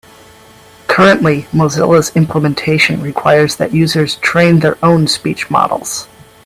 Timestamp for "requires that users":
3.03-4.15